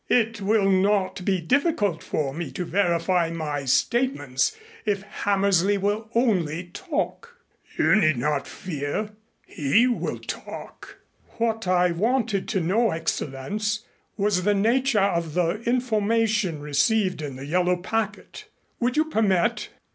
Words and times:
"It 0.09 0.41
will 0.41 0.71
not 0.71 1.23
be 1.25 1.39
difficult 1.41 2.01
for 2.01 2.33
me 2.33 2.49
to 2.53 2.65
verify 2.65 3.29
my 3.29 3.65
statements 3.65 4.57
if 4.83 5.03
Hammersley 5.03 5.77
will 5.77 6.09
only 6.15 6.71
talk." 6.73 7.35
"You 7.77 7.95
need 7.95 8.17
not 8.17 8.47
fear. 8.47 9.11
He 9.45 9.85
will 9.85 10.17
talk." 10.17 10.97
"What 11.37 11.67
I 11.67 11.91
wanted 11.91 12.47
to 12.47 12.59
know, 12.59 12.89
Excellenz, 12.89 13.83
was 14.17 14.43
the 14.43 14.55
nature 14.55 14.99
of 14.99 15.35
the 15.35 15.61
information 15.69 16.61
received 16.61 17.21
in 17.21 17.35
the 17.35 17.45
yellow 17.45 17.77
packet. 17.77 18.45
Would 18.79 18.97
you 18.97 19.05
permit 19.05 19.69